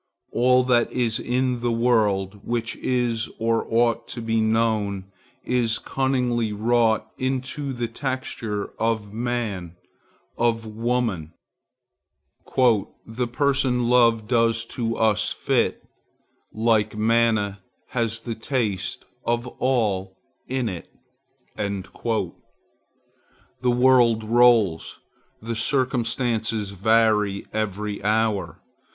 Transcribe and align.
All 0.31 0.63
that 0.63 0.91
is 0.91 1.19
in 1.19 1.59
the 1.59 1.71
world, 1.71 2.39
which 2.43 2.75
is 2.77 3.29
or 3.37 3.67
ought 3.71 4.07
to 4.07 4.19
be 4.19 4.41
known, 4.41 5.11
is 5.43 5.77
cunningly 5.77 6.51
wrought 6.51 7.11
into 7.19 7.71
the 7.71 7.87
texture 7.87 8.71
of 8.79 9.13
man, 9.13 9.75
of 10.39 10.65
woman:— 10.65 11.33
"The 13.05 13.27
person 13.31 13.87
love 13.89 14.27
does 14.27 14.65
to 14.73 14.97
us 14.97 15.29
fit, 15.31 15.83
Like 16.51 16.97
manna, 16.97 17.59
has 17.89 18.21
the 18.21 18.33
taste 18.33 19.05
of 19.23 19.45
all 19.59 20.17
in 20.47 20.67
it." 20.67 20.91
The 21.55 22.33
world 23.65 24.23
rolls; 24.23 24.99
the 25.39 25.55
circumstances 25.55 26.71
vary 26.71 27.45
every 27.53 28.03
hour. 28.03 28.63